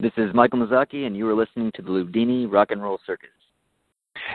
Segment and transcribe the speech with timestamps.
[0.00, 3.28] This is Michael Mazochi, and you are listening to the Loudini Rock and Roll Circus.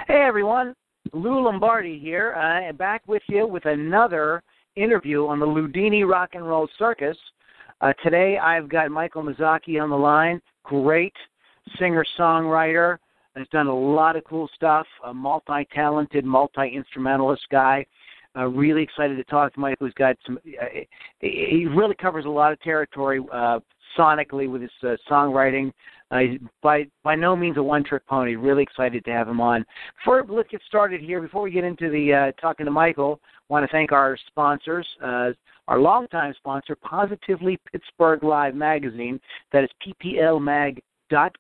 [0.07, 0.73] Hey, everyone.
[1.11, 4.41] Lou Lombardi here, uh, back with you with another
[4.77, 7.17] interview on the Loudini Rock and Roll Circus.
[7.81, 11.13] Uh, today I've got Michael Mazochi on the line, great
[11.77, 12.97] singer-songwriter,
[13.35, 17.85] has done a lot of cool stuff, a multi-talented, multi-instrumentalist guy.
[18.37, 20.37] Uh, really excited to talk to Mike, who's got some.
[20.61, 20.65] Uh,
[21.19, 23.59] he really covers a lot of territory uh,
[23.97, 25.71] sonically with his uh, songwriting.
[26.11, 28.35] Uh, he's by by no means a one-trick pony.
[28.35, 29.65] Really excited to have him on.
[29.99, 31.21] Before let's get started here.
[31.21, 34.87] Before we get into the uh, talking to Michael, want to thank our sponsors.
[35.03, 35.31] Uh,
[35.67, 39.19] our longtime sponsor, Positively Pittsburgh Live Magazine.
[39.51, 40.79] That is PPLMag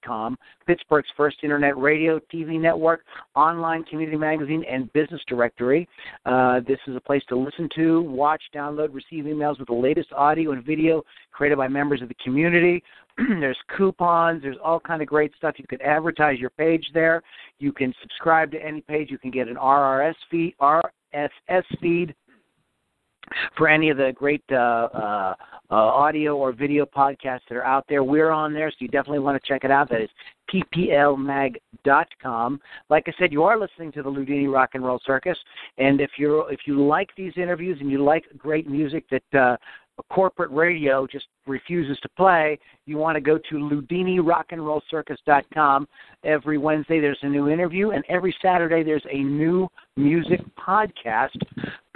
[0.05, 0.37] com,
[0.67, 3.01] Pittsburgh's first internet radio, TV network,
[3.35, 5.87] online community magazine, and business directory.
[6.25, 10.11] Uh, this is a place to listen to, watch, download, receive emails with the latest
[10.13, 12.83] audio and video created by members of the community.
[13.39, 14.41] there's coupons.
[14.41, 15.55] There's all kind of great stuff.
[15.57, 17.21] You can advertise your page there.
[17.59, 19.09] You can subscribe to any page.
[19.11, 22.15] You can get an RRS feed, RSS feed
[23.57, 25.33] for any of the great uh, uh,
[25.71, 28.03] uh, audio or video podcasts that are out there.
[28.03, 29.89] We're on there, so you definitely want to check it out.
[29.89, 30.09] That is
[30.51, 32.59] pplmag.com.
[32.89, 35.37] Like I said, you are listening to the Loudini Rock and Roll Circus,
[35.77, 39.57] and if you're if you like these interviews and you like great music that uh,
[40.03, 45.87] corporate radio just refuses to play, you want to go to LoudiniRockandRollCircus.com.
[46.23, 51.37] Every Wednesday there's a new interview, and every Saturday there's a new music podcast.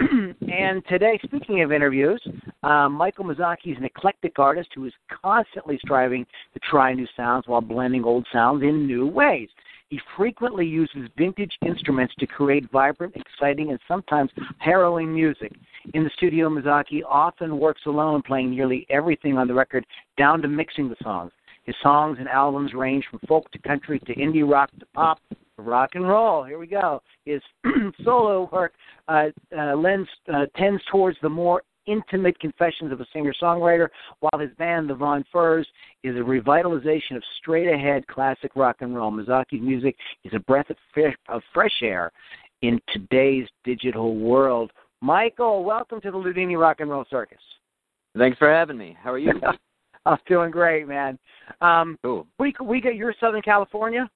[0.00, 2.22] and today, speaking of interviews,
[2.62, 7.46] uh, Michael Mazochi is an eclectic artist who is constantly striving to try new sounds
[7.46, 9.48] while blending old sounds in new ways.
[9.94, 14.28] He frequently uses vintage instruments to create vibrant, exciting, and sometimes
[14.58, 15.52] harrowing music.
[15.92, 19.86] In the studio, Mazochi often works alone, playing nearly everything on the record,
[20.18, 21.30] down to mixing the songs.
[21.62, 25.36] His songs and albums range from folk to country to indie rock to pop to
[25.62, 26.42] rock and roll.
[26.42, 27.00] Here we go.
[27.24, 27.40] His
[28.04, 28.72] solo work
[29.06, 33.88] uh, uh, lends uh, tends towards the more intimate confessions of a singer-songwriter,
[34.20, 35.66] while his band, the Von Furs,
[36.02, 39.10] is a revitalization of straight-ahead classic rock and roll.
[39.10, 42.12] Mazochi's music is a breath of fresh, of fresh air
[42.62, 44.72] in today's digital world.
[45.00, 47.38] Michael, welcome to the Loudini Rock and Roll Circus.
[48.16, 48.96] Thanks for having me.
[49.02, 49.32] How are you?
[50.06, 51.18] I'm doing great, man.
[51.60, 52.26] Um, cool.
[52.38, 54.08] We we get you're Southern California.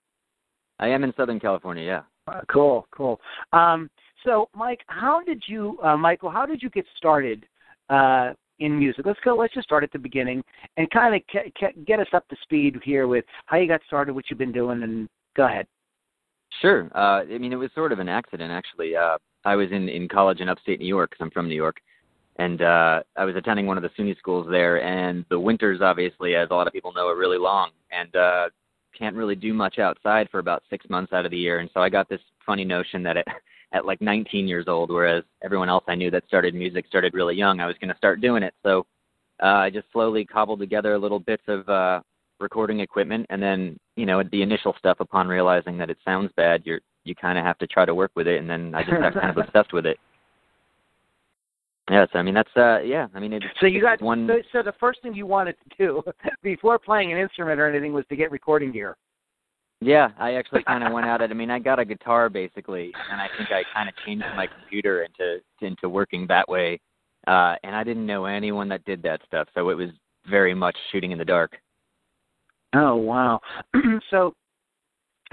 [0.79, 1.85] I am in Southern California.
[1.85, 2.03] Yeah.
[2.33, 3.21] Uh, cool, cool.
[3.53, 3.91] Um,
[4.25, 6.31] so, Mike, how did you, uh, Michael?
[6.31, 7.47] How did you get started
[7.91, 9.07] uh, in music?
[9.07, 9.35] Let's go.
[9.37, 10.43] Let's just start at the beginning
[10.77, 14.15] and kind of ke- get us up to speed here with how you got started,
[14.15, 15.67] what you've been doing, and go ahead.
[16.61, 16.91] Sure.
[16.95, 18.97] Uh, I mean, it was sort of an accident, actually.
[18.97, 21.77] Uh, I was in in college in upstate New York because I'm from New York,
[22.37, 24.83] and uh, I was attending one of the SUNY schools there.
[24.83, 28.49] And the winters, obviously, as a lot of people know, are really long, and uh,
[28.99, 31.61] can't really do much outside for about six months out of the year.
[31.61, 33.27] And so I got this funny notion that it
[33.73, 37.35] at like 19 years old, whereas everyone else I knew that started music started really
[37.35, 37.61] young.
[37.61, 38.87] I was going to start doing it, so
[39.43, 42.01] uh, I just slowly cobbled together little bits of uh,
[42.41, 45.01] recording equipment, and then you know the initial stuff.
[45.01, 48.13] Upon realizing that it sounds bad, you're you kind of have to try to work
[48.15, 49.99] with it, and then I just got kind of obsessed with it.
[51.91, 54.43] Yeah, so I mean that's uh yeah, I mean it's So you got one so,
[54.53, 56.03] so the first thing you wanted to do
[56.43, 58.97] before playing an instrument or anything was to get recording gear.
[59.81, 61.31] Yeah, I actually kind of went at it.
[61.31, 64.47] I mean, I got a guitar basically, and I think I kind of changed my
[64.47, 66.81] computer into into working that way.
[67.27, 69.91] Uh, and I didn't know anyone that did that stuff, so it was
[70.29, 71.57] very much shooting in the dark.
[72.75, 73.41] Oh wow!
[74.11, 74.35] so,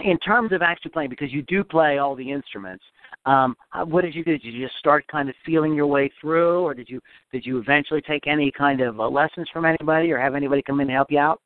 [0.04, 2.84] in terms of actually playing, because you do play all the instruments,
[3.26, 4.38] um, what did you do?
[4.38, 7.02] Did you just start kind of feeling your way through, or did you
[7.32, 10.82] did you eventually take any kind of uh, lessons from anybody, or have anybody come
[10.82, 11.42] in and help you out?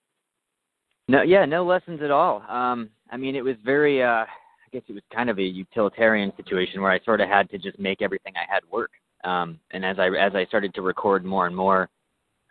[1.09, 2.44] No, yeah, no lessons at all.
[2.47, 6.31] Um, I mean, it was very, uh, I guess it was kind of a utilitarian
[6.38, 8.92] situation where I sort of had to just make everything I had work.
[9.24, 11.90] Um, and as I as I started to record more and more,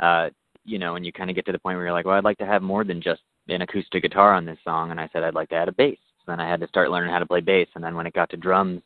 [0.00, 0.30] uh,
[0.64, 2.24] you know, and you kind of get to the point where you're like, well, I'd
[2.24, 5.22] like to have more than just an acoustic guitar on this song, and I said
[5.22, 5.96] I'd like to add a bass.
[6.18, 8.12] So then I had to start learning how to play bass, and then when it
[8.12, 8.82] got to drums,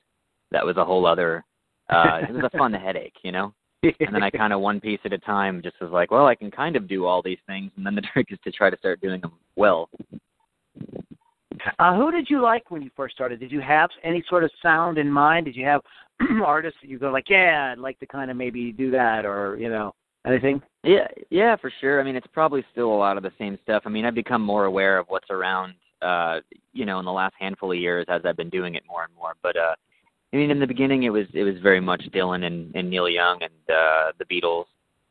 [0.51, 1.47] that was a whole other.
[1.89, 3.55] Uh, it was a fun headache, you know
[4.01, 6.35] and then I kind of one piece at a time just was like, well, I
[6.35, 8.77] can kind of do all these things, and then the trick is to try to
[8.79, 9.89] start doing them well.
[11.79, 13.41] Uh, who did you like when you first started?
[13.41, 15.47] Did you have any sort of sound in mind?
[15.47, 15.81] Did you have
[16.45, 19.57] artists that you go like, yeah, I'd like to kind of maybe do that, or
[19.59, 19.95] you know,
[20.27, 20.63] anything?
[20.85, 22.01] Yeah, yeah, for sure.
[22.01, 23.83] I mean, it's probably still a lot of the same stuff.
[23.87, 26.41] I mean, I've become more aware of what's around, uh,
[26.73, 29.15] you know, in the last handful of years as I've been doing it more and
[29.15, 29.35] more.
[29.43, 29.75] But uh,
[30.33, 33.09] I mean, in the beginning, it was it was very much Dylan and, and Neil
[33.09, 34.65] Young and uh, the Beatles.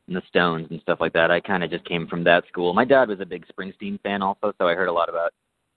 [0.08, 1.32] and the Stones and stuff like that.
[1.32, 2.74] I kind of just came from that school.
[2.74, 5.32] My dad was a big Springsteen fan also, so I heard a lot about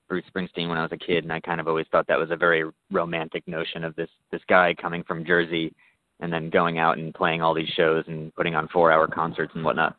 [0.08, 2.30] Bruce Springsteen when I was a kid, and I kind of always thought that was
[2.30, 5.74] a very romantic notion of this this guy coming from Jersey
[6.20, 9.52] and then going out and playing all these shows and putting on four hour concerts
[9.54, 9.96] and whatnot.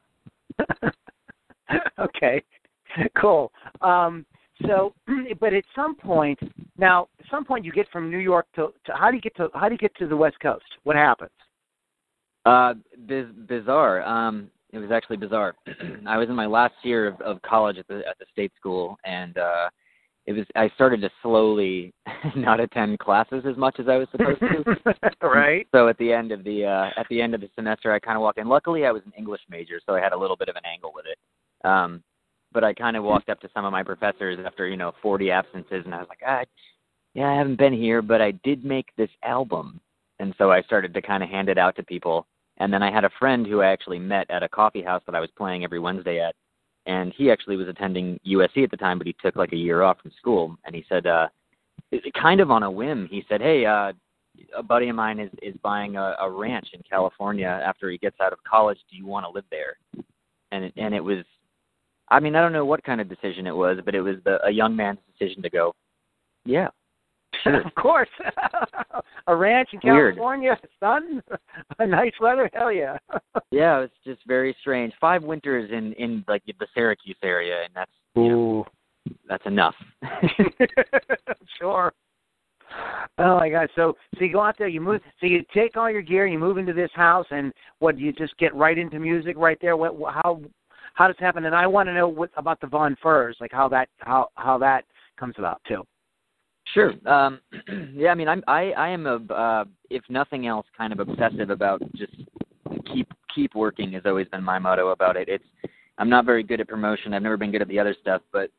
[2.00, 2.42] okay,
[3.20, 3.52] cool.
[3.82, 4.26] Um,
[4.66, 4.94] so,
[5.40, 6.40] but at some point,
[6.78, 9.36] now, at some point, you get from New York to, to how do you get
[9.38, 10.66] to how do you get to the West Coast?
[10.84, 11.32] What happens?
[12.46, 12.74] Uh,
[13.08, 14.04] biz- bizarre.
[14.04, 15.56] Um, it was actually bizarre.
[16.08, 18.98] I was in my last year of, of college at the at the state school,
[19.06, 19.70] and uh,
[20.26, 21.94] it was I started to slowly
[22.36, 25.08] not attend classes as much as I was supposed to.
[25.28, 25.66] right.
[25.74, 28.18] So at the end of the uh, at the end of the semester, I kind
[28.18, 28.50] of walked in.
[28.50, 30.92] Luckily, I was an English major, so I had a little bit of an angle
[30.94, 31.18] with it.
[31.68, 32.04] Um,
[32.56, 35.30] but I kind of walked up to some of my professors after you know 40
[35.30, 36.44] absences, and I was like, ah,
[37.14, 39.80] yeah, I haven't been here, but I did make this album,
[40.20, 42.26] and so I started to kind of hand it out to people.
[42.58, 45.16] And then I had a friend who I actually met at a coffee house that
[45.16, 46.34] I was playing every Wednesday at,
[46.86, 49.82] and he actually was attending USC at the time, but he took like a year
[49.82, 51.28] off from school, and he said, uh,
[52.20, 53.92] kind of on a whim, he said, hey, uh,
[54.58, 58.18] a buddy of mine is is buying a, a ranch in California after he gets
[58.22, 58.78] out of college.
[58.90, 59.78] Do you want to live there?
[60.52, 61.24] And it, and it was
[62.10, 64.38] I mean, I don't know what kind of decision it was, but it was the,
[64.46, 65.74] a young man's decision to go,
[66.46, 66.70] yeah.
[67.44, 67.62] Sure.
[67.66, 68.10] of course.
[69.28, 70.70] a ranch in California, Weird.
[70.80, 71.24] sun,
[71.90, 72.98] nice weather, hell yeah.
[73.52, 74.94] yeah, it's just very strange.
[75.02, 78.66] Five winters in in like the Syracuse area and that's you know,
[79.28, 79.76] that's enough.
[81.60, 81.94] sure.
[83.18, 83.70] Oh my God!
[83.76, 86.40] So, so you go out there, you move, so you take all your gear, you
[86.40, 87.96] move into this house, and what?
[87.96, 89.78] do You just get right into music right there.
[89.78, 89.96] What?
[90.14, 90.42] How?
[90.96, 91.46] How does it happen?
[91.46, 94.58] And I want to know what about the Von Furs, like how that how how
[94.58, 94.86] that
[95.20, 95.84] comes about too.
[96.74, 96.94] Sure.
[97.06, 97.40] Um,
[97.94, 101.50] yeah, I mean, I'm I I am a uh, if nothing else, kind of obsessive
[101.50, 102.14] about just
[102.92, 105.28] keep keep working has always been my motto about it.
[105.28, 105.44] It's
[105.98, 107.14] I'm not very good at promotion.
[107.14, 108.50] I've never been good at the other stuff, but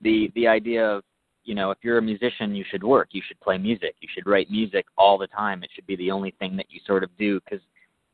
[0.00, 1.04] the the idea of
[1.44, 3.08] you know if you're a musician, you should work.
[3.12, 3.96] You should play music.
[4.00, 5.62] You should write music all the time.
[5.62, 7.64] It should be the only thing that you sort of do because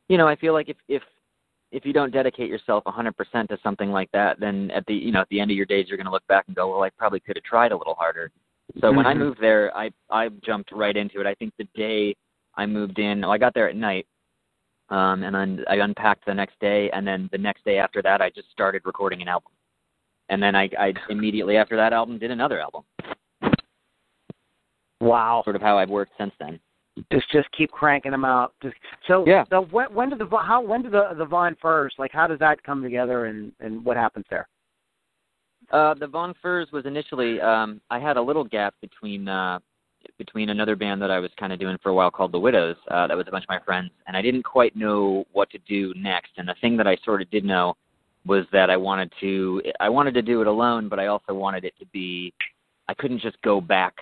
[0.09, 1.03] you know I feel like if if
[1.71, 5.21] if you don't dedicate yourself 100% to something like that, then at the you know
[5.21, 6.91] at the end of your days you're going to look back and go, well, I
[6.91, 8.31] probably could have tried a little harder.
[8.81, 8.97] So mm-hmm.
[8.97, 9.21] when I mm-hmm.
[9.21, 11.27] moved there, I I jumped right into it.
[11.27, 12.15] I think the day
[12.57, 14.07] I moved in, well, I got there at night,
[14.89, 18.21] um, and then I unpacked the next day, and then the next day after that,
[18.21, 19.53] I just started recording an album,
[20.29, 22.85] and then I I immediately after that album did another album.
[25.01, 25.43] Wow.
[25.45, 26.59] Sort of how I've worked since then
[27.13, 28.55] just just keep cranking them out.
[28.63, 28.75] Just,
[29.07, 29.45] so yeah.
[29.51, 32.39] So when when did the how when did the the Von Furs like how does
[32.39, 34.49] that come together and and what happens there?
[35.71, 39.59] Uh, the Von Furs was initially um, I had a little gap between uh,
[40.17, 42.77] between another band that I was kind of doing for a while called the Widows.
[42.91, 45.59] Uh, that was a bunch of my friends, and I didn't quite know what to
[45.69, 46.31] do next.
[46.37, 47.75] And the thing that I sort of did know
[48.27, 51.65] was that I wanted to I wanted to do it alone, but I also wanted
[51.65, 52.33] it to be
[52.89, 53.95] I couldn't just go back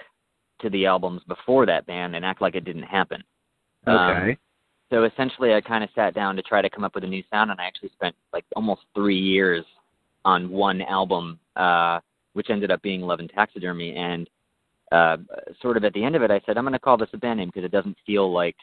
[0.60, 3.22] to the albums before that band and act like it didn't happen.
[3.86, 4.30] Okay.
[4.30, 4.36] Um,
[4.90, 7.22] so essentially, I kind of sat down to try to come up with a new
[7.30, 9.64] sound, and I actually spent like almost three years
[10.24, 12.00] on one album, uh,
[12.34, 13.96] which ended up being Love and Taxidermy.
[13.96, 14.28] And
[14.92, 15.16] uh,
[15.60, 17.16] sort of at the end of it, I said, I'm going to call this a
[17.16, 18.56] band name because it doesn't feel like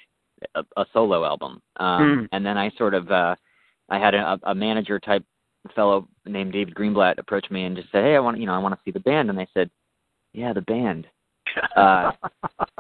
[0.56, 1.62] a, a solo album.
[1.78, 2.28] Um, mm.
[2.32, 3.36] And then I sort of, uh,
[3.90, 5.24] I had a, a manager type
[5.76, 8.60] fellow named David Greenblatt approach me and just said, Hey, I want, you know, I
[8.60, 9.30] want to see the band.
[9.30, 9.70] And I said,
[10.34, 11.08] Yeah, the band
[11.76, 12.12] uh,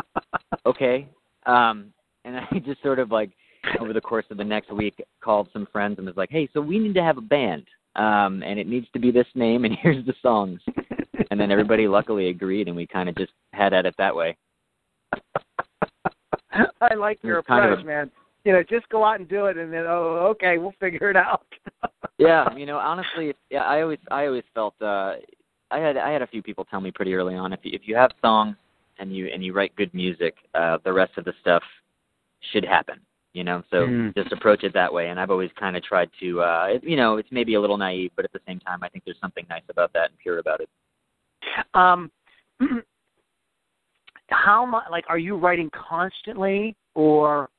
[0.65, 1.07] okay.
[1.45, 1.93] Um,
[2.25, 3.31] and I just sort of like
[3.79, 6.61] over the course of the next week called some friends and was like, hey, so
[6.61, 7.65] we need to have a band,
[7.95, 10.59] um, and it needs to be this name, and here's the songs.
[11.31, 14.37] and then everybody luckily agreed, and we kind of just had at it that way.
[16.81, 18.11] I like your approach, a, man.
[18.43, 21.15] You know, just go out and do it, and then oh, okay, we'll figure it
[21.15, 21.45] out.
[22.17, 25.13] yeah, you know, honestly, yeah, I always, I always felt, uh,
[25.73, 27.81] I had, I had a few people tell me pretty early on, if you, if
[27.85, 28.55] you have songs
[28.99, 31.63] and you and you write good music, uh, the rest of the stuff
[32.51, 32.99] should happen.
[33.33, 34.13] You know, so mm.
[34.13, 35.09] just approach it that way.
[35.09, 38.11] And I've always kind of tried to, uh, you know, it's maybe a little naive,
[38.15, 40.61] but at the same time, I think there's something nice about that and pure about
[40.61, 40.69] it.
[41.73, 42.11] Um,
[44.29, 44.83] how much?
[44.91, 47.49] Like, are you writing constantly, or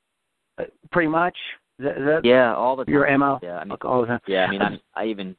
[0.57, 1.35] uh, pretty much?
[1.77, 2.93] The, the, yeah, all the time.
[2.93, 3.39] Your mo.
[3.43, 4.19] Yeah, I mean, all the time.
[4.27, 5.35] Yeah, I mean, I'm, I even,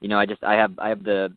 [0.00, 1.34] you know, I just I have I have the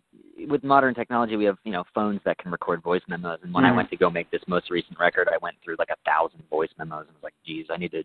[0.47, 3.39] with modern technology, we have you know phones that can record voice memos.
[3.43, 3.71] And when mm.
[3.71, 6.43] I went to go make this most recent record, I went through like a thousand
[6.49, 8.03] voice memos and was like, "Geez, I need to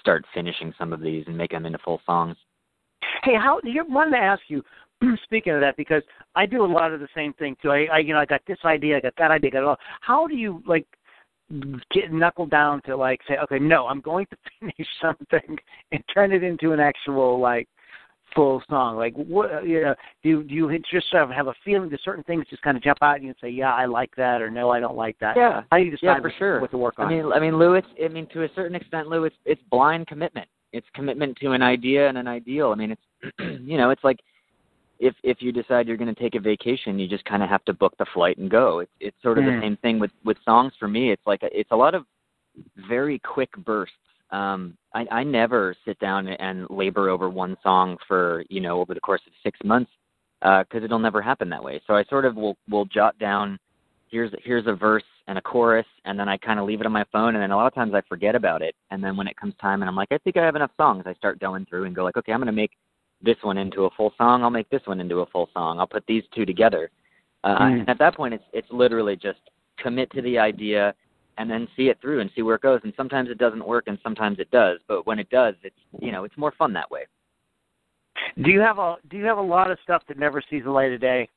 [0.00, 2.36] start finishing some of these and make them into full songs."
[3.22, 4.62] Hey, how you wanted to ask you?
[5.24, 6.02] Speaking of that, because
[6.34, 7.70] I do a lot of the same thing too.
[7.70, 9.64] I, I you know, I got this idea, I got that idea, I got it
[9.64, 9.78] all.
[10.00, 10.86] How do you like
[11.92, 15.58] get knuckle down to like say, okay, no, I'm going to finish something
[15.92, 17.68] and turn it into an actual like
[18.36, 18.96] full song?
[18.96, 22.22] Like what you know, do do you just sort of have a feeling that certain
[22.22, 24.70] things just kind of jump out and you say, yeah, I like that, or no,
[24.70, 25.36] I don't like that?
[25.36, 26.60] Yeah, how do you decide yeah, for sure.
[26.60, 27.06] what to work on?
[27.06, 29.62] I mean, I mean, Lou, it's I mean, to a certain extent, Lou, it's it's
[29.70, 30.48] blind commitment.
[30.72, 32.70] It's commitment to an idea and an ideal.
[32.70, 33.32] I mean, it's
[33.64, 34.20] you know, it's like
[35.00, 37.64] if if you decide you're going to take a vacation, you just kind of have
[37.64, 38.80] to book the flight and go.
[38.80, 39.56] It's it's sort of Mm.
[39.56, 41.10] the same thing with with songs for me.
[41.10, 42.04] It's like a, it's a lot of
[42.88, 43.94] very quick bursts.
[44.30, 48.94] Um, I, I never sit down and labor over one song for you know over
[48.94, 49.90] the course of six months
[50.40, 51.80] because it'll never happen that way.
[51.86, 53.58] So I sort of will will jot down
[54.10, 56.92] here's here's a verse and a chorus, and then I kind of leave it on
[56.92, 59.26] my phone, and then a lot of times I forget about it, and then when
[59.26, 61.66] it comes time, and I'm like I think I have enough songs, I start going
[61.66, 62.72] through and go like okay I'm going to make
[63.22, 64.42] this one into a full song.
[64.42, 65.78] I'll make this one into a full song.
[65.78, 66.90] I'll put these two together.
[67.44, 67.80] Uh, Mm.
[67.80, 69.38] And at that point, it's it's literally just
[69.78, 70.94] commit to the idea
[71.38, 72.80] and then see it through and see where it goes.
[72.84, 74.78] And sometimes it doesn't work, and sometimes it does.
[74.88, 77.06] But when it does, it's you know it's more fun that way.
[78.42, 80.70] do you have a do you have a lot of stuff that never sees the
[80.70, 81.28] light of day?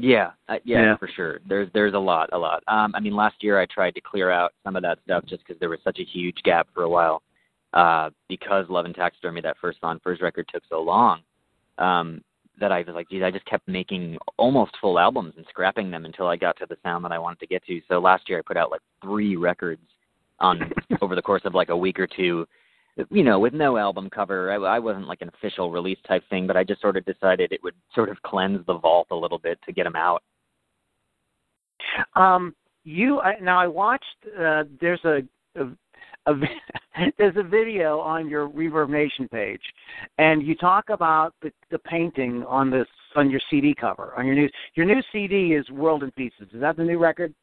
[0.00, 0.96] Yeah, uh, yeah, Yeah.
[0.96, 1.38] for sure.
[1.46, 2.64] There's there's a lot, a lot.
[2.66, 5.46] Um, I mean, last year I tried to clear out some of that stuff just
[5.46, 7.22] because there was such a huge gap for a while.
[7.72, 11.22] Uh, because Love and Taxidermy, that first song, first record, took so long.
[11.78, 12.20] Um,
[12.62, 16.04] that I was like, geez, I just kept making almost full albums and scrapping them
[16.04, 17.80] until I got to the sound that I wanted to get to.
[17.88, 19.82] So last year I put out like three records
[20.38, 22.46] on over the course of like a week or two.
[23.10, 26.46] You know, with no album cover, I, I wasn't like an official release type thing,
[26.46, 29.38] but I just sort of decided it would sort of cleanse the vault a little
[29.38, 30.22] bit to get them out.
[32.14, 32.54] Um,
[32.84, 34.04] you I, now I watched.
[34.38, 35.22] Uh, there's a,
[35.56, 35.70] a,
[36.26, 36.32] a
[37.18, 39.62] there's a video on your Reverb Nation page,
[40.18, 42.86] and you talk about the the painting on this
[43.16, 46.48] on your CD cover on your new your new CD is World in Pieces.
[46.52, 47.34] Is that the new record?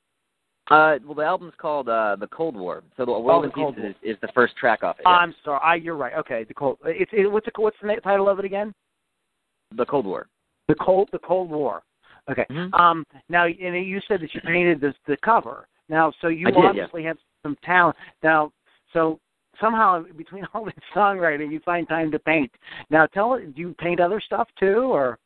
[0.72, 2.84] Uh, well, the album's called uh, The Cold War.
[2.96, 5.04] So the World the in Cold Pieces is, is the first track off it.
[5.04, 5.10] yeah.
[5.14, 5.60] I'm sorry.
[5.64, 6.14] I, you're right.
[6.14, 6.78] Okay, the cold.
[6.86, 8.74] It's it, what's the what's the title of it again?
[9.76, 10.28] the Cold War.
[10.68, 11.82] The cold the Cold War.
[12.30, 12.46] Okay.
[12.52, 12.72] Mhm.
[12.80, 15.68] Um, now, and you said that you painted the the cover.
[15.90, 16.70] Now, so you I did, yeah.
[16.70, 17.96] obviously have some talent.
[18.22, 18.52] Now,
[18.94, 19.20] so
[19.60, 22.52] somehow between all this songwriting, you find time to paint.
[22.90, 25.20] Now, tell do you paint other stuff too, or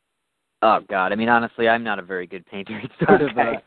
[0.62, 2.80] Oh God, I mean honestly, I'm not a very good painter.
[2.82, 3.56] It's sort of Okay.
[3.56, 3.60] uh,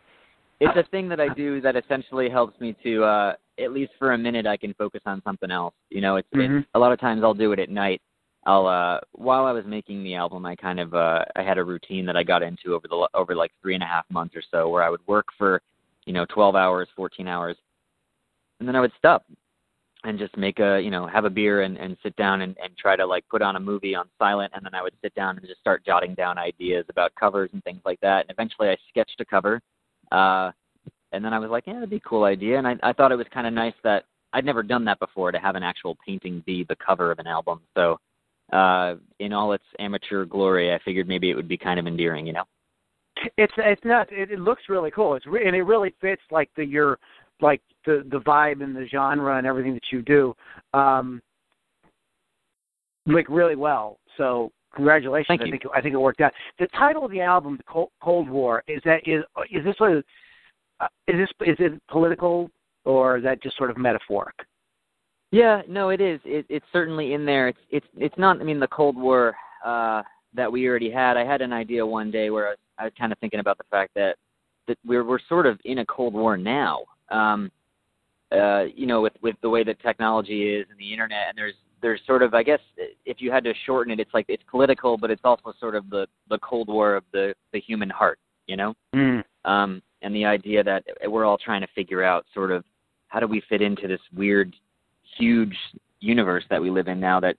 [0.60, 4.14] it's a thing that I do that essentially helps me to uh at least for
[4.14, 5.74] a minute I can focus on something else.
[5.90, 6.60] You know, it's, Mhm.
[6.60, 8.02] it's a lot of times I'll do it at night.
[8.46, 11.64] I'll uh while I was making the album, I kind of uh I had a
[11.64, 14.42] routine that I got into over the over like three and a half months or
[14.52, 15.62] so, where I would work for
[16.06, 17.58] you know 12 hours, 14 hours,
[18.60, 19.26] and then I would stop
[20.08, 22.76] and just make a you know have a beer and and sit down and and
[22.78, 25.38] try to like put on a movie on silent and then I would sit down
[25.38, 28.78] and just start jotting down ideas about covers and things like that and eventually I
[28.90, 29.62] sketched a cover
[30.12, 30.52] uh
[31.12, 33.12] and then I was like yeah that'd be a cool idea and I I thought
[33.12, 35.98] it was kind of nice that I'd never done that before to have an actual
[36.06, 38.00] painting be the cover of an album so
[38.54, 42.26] uh in all its amateur glory I figured maybe it would be kind of endearing
[42.26, 42.46] you know
[43.38, 44.12] it's it's not.
[44.12, 45.16] It, it looks really cool.
[45.16, 47.00] It's re- and it really fits like the your
[47.42, 50.36] like the the vibe and the genre and everything that you do.
[50.74, 51.22] Um,
[53.08, 53.98] like really well.
[54.18, 55.28] So congratulations.
[55.28, 55.52] Thank I you.
[55.52, 56.34] think I think it worked out.
[56.60, 60.04] The title of the album, The Cold, Cold War, is that is is this a
[60.80, 62.52] uh, is this is it political
[62.86, 64.36] or is that just sort of metaphoric?
[65.32, 66.20] Yeah, no, it is.
[66.24, 67.50] It, it's certainly in there.
[67.50, 68.40] It's it's it's not.
[68.40, 70.02] I mean, the Cold War uh,
[70.34, 71.18] that we already had.
[71.18, 73.58] I had an idea one day where I was, I was kind of thinking about
[73.58, 74.16] the fact that
[74.68, 76.84] that we're we're sort of in a Cold War now.
[77.10, 77.52] Um,
[78.32, 81.56] uh, you know, with with the way that technology is and the internet, and there's
[81.82, 82.60] there's sort of I guess
[83.06, 85.90] if you had to shorten it, it's like it's political, but it's also sort of
[85.90, 88.20] the the Cold War of the the human heart.
[88.48, 89.24] You know Mm.
[89.44, 92.64] um, and the idea that we're all trying to figure out sort of
[93.08, 94.56] how do we fit into this weird,
[95.18, 95.56] huge
[96.00, 97.20] universe that we live in now.
[97.20, 97.36] That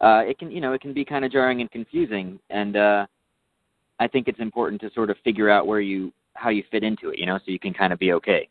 [0.00, 3.06] uh, it can, you know, it can be kind of jarring and confusing, and uh,
[4.00, 7.10] I think it's important to sort of figure out where you how you fit into
[7.10, 8.48] it, you know, so you can kind of be okay.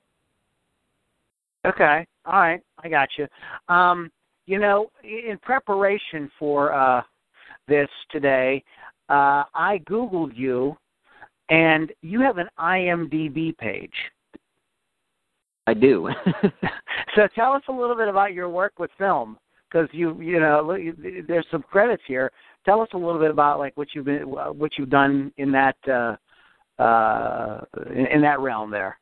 [1.66, 2.06] Okay.
[2.26, 2.62] All right.
[2.84, 3.28] I got you.
[3.74, 4.10] Um,
[4.46, 7.02] you know, in preparation for uh,
[7.68, 8.64] this today,
[9.10, 10.76] uh, I Googled you,
[11.50, 13.94] and you have an IMDb page.
[15.66, 16.10] I do.
[17.16, 19.38] so tell us a little bit about your work with film,
[19.72, 20.78] because you you know
[21.28, 22.32] there's some credits here.
[22.66, 25.78] Tell us a little bit about like what you've been what you've done in that
[25.88, 29.00] uh, uh, in, in that realm there.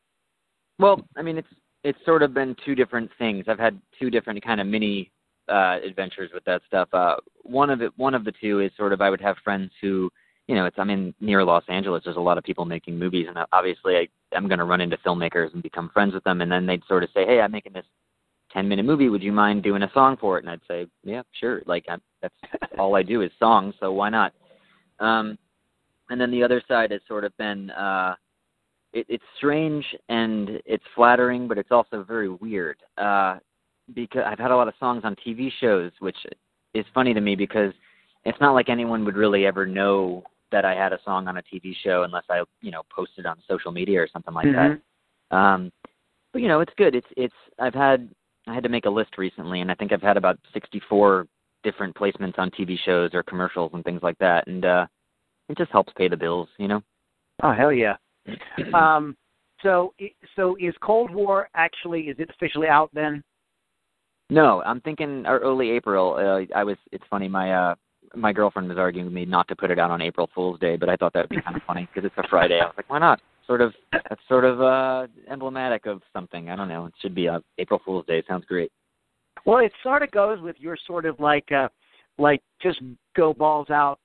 [0.78, 1.48] Well, I mean, it's
[1.84, 3.46] it's sort of been two different things.
[3.48, 5.12] I've had two different kind of mini
[5.50, 6.90] uh, adventures with that stuff.
[6.94, 9.72] Uh, one of it, one of the two is sort of I would have friends
[9.82, 10.12] who,
[10.48, 12.04] you know, it's I'm in near Los Angeles.
[12.04, 14.98] There's a lot of people making movies, and obviously I, I'm going to run into
[14.98, 16.42] filmmakers and become friends with them.
[16.42, 17.86] And then they'd sort of say, "Hey, I'm making this
[18.54, 19.10] ten minute movie.
[19.10, 20.44] Would you mind doing a song for it?
[20.44, 21.62] And I'd say, yeah, sure.
[21.66, 22.36] Like I'm, that's
[22.80, 24.34] all I do is songs, so why not?
[25.00, 25.38] Um,
[26.10, 28.16] and then the other side has sort of been uh,
[28.94, 32.78] it, it's strange and it's flattering, but it's also very weird.
[32.98, 33.38] Uh,
[33.94, 36.18] because I've had a lot of songs on TV shows, which
[36.74, 37.74] is funny to me because
[38.24, 41.42] it's not like anyone would really ever know that I had a song on a
[41.42, 44.76] TV show unless I, you know, posted on social media or something like mm-hmm.
[45.30, 45.36] that.
[45.36, 45.72] Um,
[46.34, 46.96] but you know, it's good.
[46.96, 48.10] It's it's I've had
[48.48, 51.28] I had to make a list recently, and I think I've had about 64
[51.64, 54.86] different placements on TV shows or commercials and things like that, and uh,
[55.50, 56.82] it just helps pay the bills, you know.
[57.44, 57.98] Oh hell yeah.
[58.74, 59.16] um,
[59.64, 59.94] so
[60.36, 63.24] so is Cold War actually is it officially out then?
[64.30, 66.14] No, I'm thinking early April.
[66.14, 66.78] Uh, I was.
[66.92, 67.28] It's funny.
[67.28, 67.76] My uh,
[68.16, 70.78] my girlfriend was arguing with me not to put it out on April Fool's Day,
[70.78, 72.60] but I thought that would be kind of funny because it's a Friday.
[72.60, 73.22] I was like, why not?
[73.46, 73.74] Sort of.
[73.92, 76.50] That's sort of uh, emblematic of something.
[76.50, 76.86] I don't know.
[76.86, 78.24] It should be uh, April Fool's Day.
[78.28, 78.72] Sounds great.
[79.46, 81.68] Well, it sort of goes with your sort of like uh,
[82.18, 82.80] like just
[83.16, 84.00] go balls out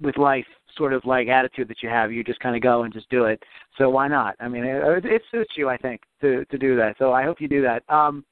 [0.00, 0.46] with life
[0.76, 2.12] sort of like attitude that you have.
[2.12, 3.42] You just kind of go and just do it.
[3.78, 4.36] So why not?
[4.40, 6.96] I mean, it, it suits you, I think, to to do that.
[6.98, 7.82] So I hope you do that.
[7.88, 8.24] Um,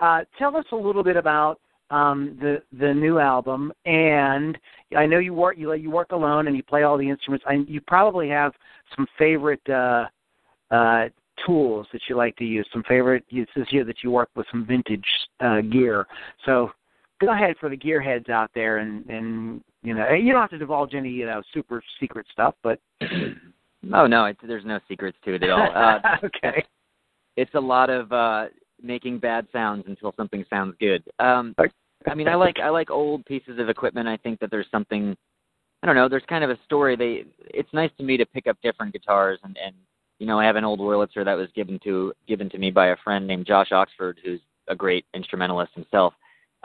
[0.00, 4.58] uh, tell us a little bit about um, the the new album, and
[4.96, 7.44] I know you work you you work alone and you play all the instruments.
[7.48, 8.52] I, you probably have
[8.96, 10.06] some favorite uh,
[10.70, 11.08] uh,
[11.46, 12.66] tools that you like to use.
[12.72, 15.06] Some favorite it says here that you work with some vintage
[15.40, 16.06] uh, gear.
[16.46, 16.70] So
[17.20, 20.58] go ahead for the gearheads out there, and and you know you don't have to
[20.58, 22.78] divulge any you know super secret stuff, but.
[23.92, 25.70] Oh no, it's, there's no secrets to it at all.
[25.74, 26.64] Uh, okay.
[27.36, 28.46] It's a lot of uh
[28.82, 31.02] making bad sounds until something sounds good.
[31.18, 31.54] Um
[32.06, 34.08] I mean, I like I like old pieces of equipment.
[34.08, 35.16] I think that there's something
[35.82, 38.46] I don't know, there's kind of a story they it's nice to me to pick
[38.46, 39.74] up different guitars and and
[40.20, 42.88] you know, I have an old Wurlitzer that was given to given to me by
[42.88, 46.14] a friend named Josh Oxford who's a great instrumentalist himself.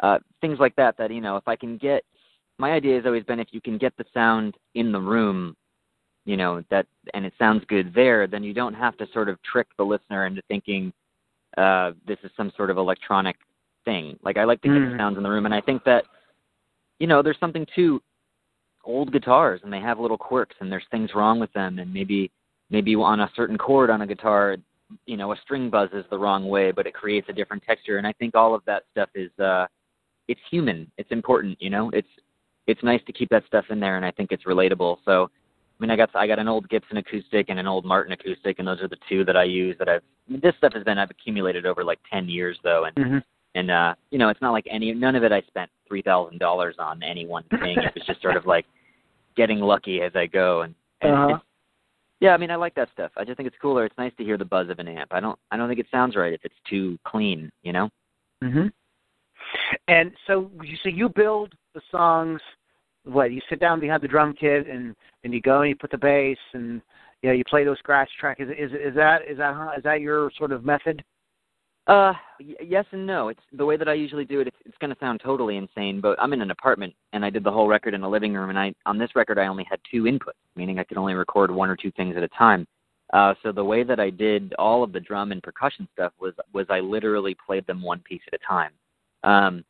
[0.02, 2.04] Uh things like that that, you know, if I can get
[2.58, 5.56] my idea has always been if you can get the sound in the room,
[6.26, 9.42] you know, that and it sounds good there, then you don't have to sort of
[9.44, 10.94] trick the listener into thinking
[11.58, 13.36] uh, this is some sort of electronic
[13.86, 14.18] thing.
[14.24, 14.92] Like I like to get mm.
[14.92, 16.04] the sounds in the room, and I think that
[17.00, 18.02] you know there's something to
[18.84, 22.32] old guitars, and they have little quirks, and there's things wrong with them, and maybe
[22.70, 24.58] maybe on a certain chord on a guitar,
[25.06, 28.06] you know, a string buzzes the wrong way, but it creates a different texture, and
[28.06, 29.66] I think all of that stuff is uh,
[30.30, 32.08] it's human, it's important, you know, it's
[32.68, 34.98] it's nice to keep that stuff in there, and I think it's relatable.
[35.04, 35.24] So
[35.80, 38.60] I mean, I got I got an old Gibson acoustic and an old Martin acoustic,
[38.60, 39.76] and those are the two that I use.
[39.80, 42.86] That I've I mean, this stuff has been I've accumulated over like ten years though,
[42.86, 43.18] and mm-hmm.
[43.56, 46.40] and uh, you know, it's not like any none of it I spent three thousand
[46.40, 47.78] dollars on any one thing.
[47.78, 48.66] it was just sort of like
[49.36, 51.40] getting lucky as I go, and, and uh-huh.
[52.20, 53.12] yeah, I mean, I like that stuff.
[53.18, 53.86] I just think it's cooler.
[53.86, 55.12] It's nice to hear the buzz of an amp.
[55.12, 57.90] I don't I don't think it sounds right if it's too clean, you know.
[58.44, 58.72] Mhm.
[59.88, 62.42] And so you so you build the songs
[63.06, 65.92] what you sit down behind the drum kit and and you go and you put
[65.92, 66.82] the bass and
[67.22, 68.42] you know you play those scratch tracks.
[68.42, 71.04] Is is is that is that is that your sort of method?
[71.88, 73.30] Uh, yes and no.
[73.30, 74.48] It's the way that I usually do it.
[74.48, 77.44] It's, it's going to sound totally insane, but I'm in an apartment and I did
[77.44, 78.52] the whole record in a living room.
[78.52, 81.50] And I on this record I only had two inputs, meaning I could only record
[81.50, 82.68] one or two things at a time.
[83.12, 86.34] Uh, so the way that I did all of the drum and percussion stuff was
[86.54, 88.72] was I literally played them one piece at a time.
[89.24, 89.64] Um,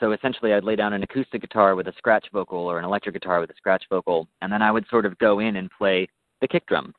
[0.00, 3.14] so essentially, I'd lay down an acoustic guitar with a scratch vocal or an electric
[3.14, 6.08] guitar with a scratch vocal, and then I would sort of go in and play
[6.40, 6.94] the kick drum.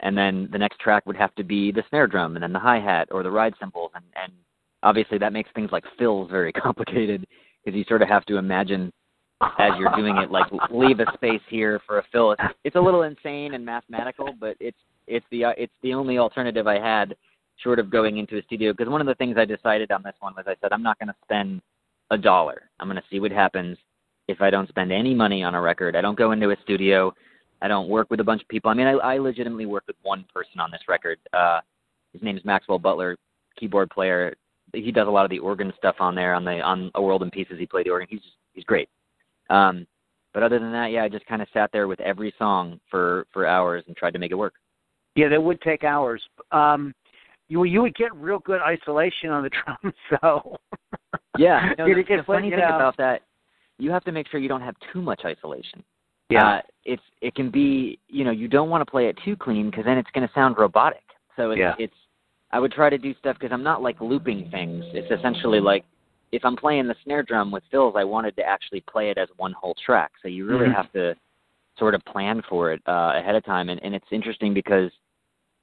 [0.00, 2.58] And then the next track would have to be the snare drum, and then the
[2.58, 4.32] hi hat or the ride cymbals, and, and
[4.82, 7.26] obviously that makes things like fills very complicated
[7.64, 8.92] because you sort of have to imagine
[9.58, 12.32] as you're doing it, like leave a space here for a fill.
[12.32, 16.66] It's, it's a little insane and mathematical, but it's it's the it's the only alternative
[16.66, 17.14] I had
[17.58, 18.72] short of going into a studio.
[18.72, 20.98] Because one of the things I decided on this one was I said I'm not
[20.98, 21.60] going to spend
[22.10, 22.70] a dollar.
[22.80, 23.76] I'm going to see what happens
[24.28, 25.96] if I don't spend any money on a record.
[25.96, 27.14] I don't go into a studio.
[27.60, 28.70] I don't work with a bunch of people.
[28.70, 31.18] I mean, I, I legitimately work with one person on this record.
[31.32, 31.60] Uh,
[32.12, 33.16] his name is Maxwell Butler,
[33.58, 34.34] keyboard player.
[34.72, 37.22] He does a lot of the organ stuff on there on the on A World
[37.22, 37.58] in Pieces.
[37.58, 38.06] He played the organ.
[38.10, 38.88] He's just, he's great.
[39.50, 39.86] Um,
[40.34, 43.26] but other than that, yeah, I just kind of sat there with every song for
[43.32, 44.54] for hours and tried to make it work.
[45.16, 46.22] Yeah, that would take hours.
[46.52, 46.94] Um,
[47.48, 50.56] you you would get real good isolation on the drum, so
[51.38, 51.72] yeah.
[51.78, 53.22] Know, the, the funny thing about that,
[53.78, 55.82] you have to make sure you don't have too much isolation.
[56.30, 59.36] Yeah, uh, it's it can be you know you don't want to play it too
[59.36, 61.02] clean because then it's going to sound robotic.
[61.36, 61.74] So it's, yeah.
[61.78, 61.94] it's
[62.50, 64.84] I would try to do stuff because I'm not like looping things.
[64.92, 65.84] It's essentially like
[66.32, 69.28] if I'm playing the snare drum with fills, I wanted to actually play it as
[69.36, 70.12] one whole track.
[70.20, 70.74] So you really mm-hmm.
[70.74, 71.14] have to
[71.78, 74.90] sort of plan for it uh, ahead of time, and, and it's interesting because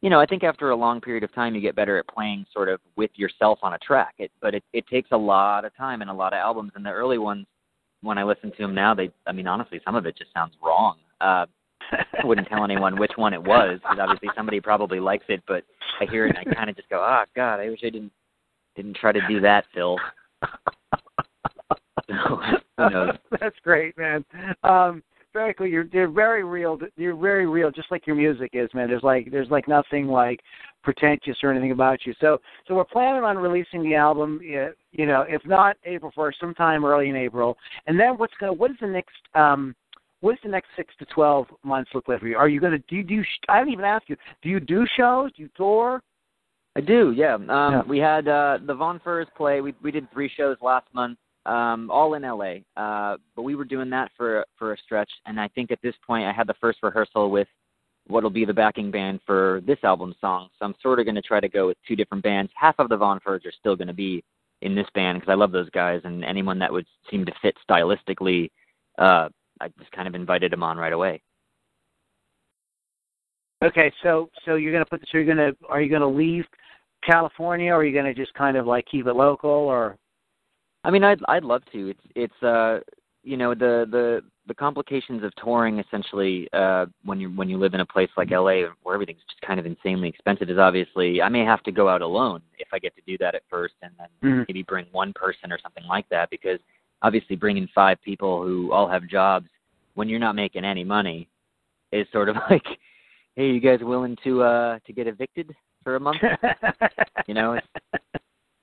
[0.06, 2.46] you know, I think after a long period of time, you get better at playing
[2.54, 4.14] sort of with yourself on a track.
[4.20, 6.74] It, but it, it takes a lot of time and a lot of albums.
[6.76, 7.48] And the early ones,
[8.04, 10.54] when I listen to them now, they, I mean, honestly, some of it just sounds
[10.64, 10.98] wrong.
[11.22, 11.48] Uh,
[11.92, 15.64] I wouldn't tell anyone which one it was because obviously somebody probably likes it, but
[16.00, 17.90] I hear it and I kind of just go, "Ah, oh, God, I wish I
[17.90, 18.12] didn't
[18.76, 19.98] didn't try to do that, Phil."
[22.78, 23.14] So?
[23.40, 24.24] That's great, man.
[24.64, 25.02] Um,
[25.36, 26.80] frankly, you're you're very real.
[26.96, 28.88] You're very real, just like your music is, man.
[28.88, 30.40] There's like there's like nothing like
[30.82, 32.14] pretentious or anything about you.
[32.22, 34.40] So so we're planning on releasing the album.
[34.42, 37.58] You know, if not April first, sometime early in April.
[37.86, 39.16] And then what's gonna What is the next?
[39.36, 39.76] um
[40.22, 42.38] What's the next six to twelve months look like for you?
[42.38, 43.22] Are you going to do you do?
[43.50, 44.16] I didn't even ask you.
[44.42, 45.32] Do you do shows?
[45.34, 46.02] Do you tour?
[46.78, 47.36] I do, yeah.
[47.36, 47.82] Um, yeah.
[47.88, 49.60] We had uh, the Von Furs play.
[49.60, 52.56] We we did three shows last month um, all in LA.
[52.76, 55.96] Uh, but we were doing that for for a stretch, and I think at this
[56.06, 57.48] point I had the first rehearsal with
[58.08, 60.50] what'll be the backing band for this album song.
[60.60, 62.52] So I'm sort of going to try to go with two different bands.
[62.56, 64.24] Half of the Von Furs are still going to be
[64.62, 67.56] in this band because I love those guys, and anyone that would seem to fit
[67.68, 68.50] stylistically,
[68.98, 69.30] uh,
[69.60, 71.22] I just kind of invited them on right away.
[73.64, 76.44] Okay, so so you're gonna put so you're gonna are you gonna leave
[77.08, 79.98] California or are you gonna just kind of like keep it local or
[80.86, 81.90] I mean, I'd I'd love to.
[81.90, 82.80] It's it's uh
[83.24, 87.74] you know the the the complications of touring essentially uh when you when you live
[87.74, 91.30] in a place like LA where everything's just kind of insanely expensive is obviously I
[91.30, 93.92] may have to go out alone if I get to do that at first and
[93.98, 94.44] then mm-hmm.
[94.48, 96.60] maybe bring one person or something like that because
[97.02, 99.48] obviously bringing five people who all have jobs
[99.96, 101.28] when you're not making any money
[101.92, 102.66] is sort of like
[103.36, 105.52] hey you guys willing to uh to get evicted
[105.84, 106.22] for a month
[107.28, 107.68] you know it's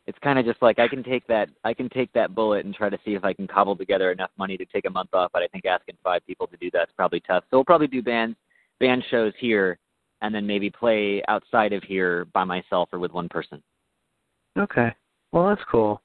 [0.06, 2.74] it's kind of just like I can take that I can take that bullet and
[2.74, 5.30] try to see if I can cobble together enough money to take a month off.
[5.32, 7.44] But I think asking five people to do that's probably tough.
[7.50, 8.36] So we'll probably do bands
[8.80, 9.78] band shows here,
[10.22, 13.62] and then maybe play outside of here by myself or with one person.
[14.58, 14.88] Okay,
[15.30, 16.02] well that's cool.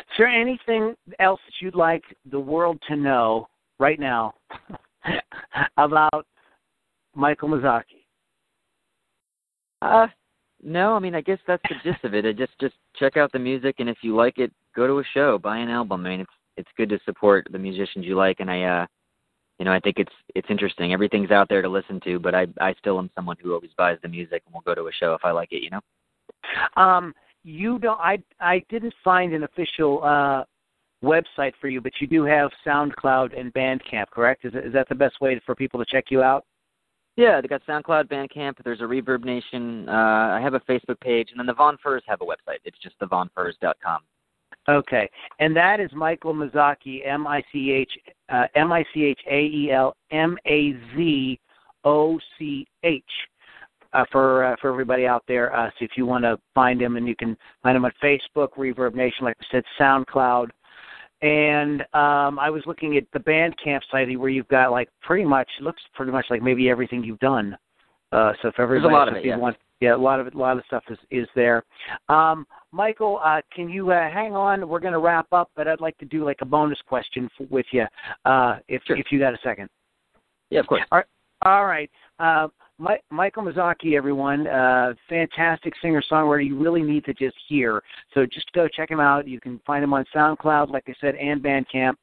[0.00, 4.34] Is there anything else that you'd like the world to know right now
[5.76, 6.26] about
[7.14, 8.02] Michael Mazochi?
[9.80, 10.06] Uh,
[10.62, 12.26] no, I mean I guess that's the gist of it.
[12.26, 15.04] I Just just check out the music, and if you like it, go to a
[15.14, 16.06] show, buy an album.
[16.06, 18.86] I mean, it's it's good to support the musicians you like, and I, uh,
[19.58, 20.92] you know, I think it's it's interesting.
[20.92, 23.98] Everything's out there to listen to, but I I still am someone who always buys
[24.02, 25.62] the music and will go to a show if I like it.
[25.62, 25.80] You know.
[26.82, 28.00] Um, you don't.
[28.00, 30.44] I I didn't find an official uh
[31.02, 34.44] website for you, but you do have SoundCloud and Bandcamp, correct?
[34.44, 36.44] Is is that the best way for people to check you out?
[37.16, 38.54] Yeah, they got SoundCloud, Bandcamp.
[38.64, 39.88] There's a Reverb Nation.
[39.88, 42.58] Uh, I have a Facebook page, and then the Von Furs have a website.
[42.64, 44.00] It's just thevonfurs.com.
[44.68, 47.90] Okay, and that is Michael Mazochi, M I C H
[48.28, 51.40] uh, M I C H A E L M A Z
[51.84, 53.04] O C H.
[53.92, 56.96] Uh, for uh, for everybody out there, uh, so if you want to find him,
[56.96, 60.48] and you can find him on Facebook, Reverb Nation, like I said, SoundCloud,
[61.22, 65.48] and um, I was looking at the Bandcamp site where you've got like pretty much
[65.60, 67.56] looks pretty much like maybe everything you've done.
[68.10, 69.36] Uh, so if everybody, There's a lot of it, yeah.
[69.36, 71.64] Want, yeah, a lot of it, a lot of stuff is is there.
[72.08, 74.68] Um, Michael, uh, can you uh, hang on?
[74.68, 77.46] We're going to wrap up, but I'd like to do like a bonus question for,
[77.50, 77.84] with you,
[78.24, 78.96] uh, if sure.
[78.96, 79.68] if you got a second.
[80.50, 80.82] Yeah, of course.
[80.90, 81.06] All right.
[81.42, 81.90] All right.
[82.18, 86.46] Uh, my, Michael Mazochi, everyone, uh, fantastic singer songwriter.
[86.46, 87.82] You really need to just hear.
[88.14, 89.28] So just go check him out.
[89.28, 91.94] You can find him on SoundCloud, like I said, and Bandcamp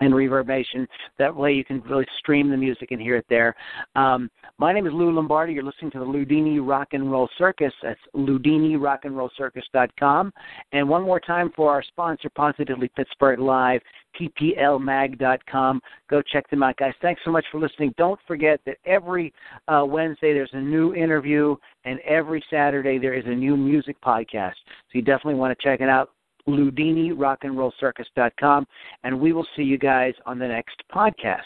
[0.00, 0.88] and Reverb Nation.
[1.18, 3.54] That way you can really stream the music and hear it there.
[3.96, 5.52] Um, my name is Lou Lombardi.
[5.52, 7.72] You're listening to the Loudini Rock and Roll Circus.
[7.82, 10.32] That's loudinirockandrollcircus.com.
[10.72, 13.82] And one more time for our sponsor, Positively Pittsburgh Live,
[14.20, 15.80] pplmag.com.
[16.08, 16.94] Go check them out, guys.
[17.02, 17.92] Thanks so much for listening.
[17.96, 19.32] Don't forget that every
[19.68, 24.54] uh, Wednesday there's a new interview, and every Saturday there is a new music podcast.
[24.64, 26.10] So you definitely want to check it out.
[26.50, 28.66] LoudiniRockandRollCircus.com,
[29.04, 31.40] and we will see you guys on the next podcast.